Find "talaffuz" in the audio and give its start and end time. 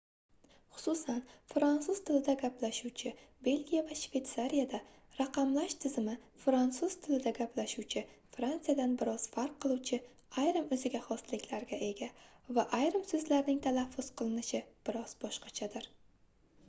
13.67-14.09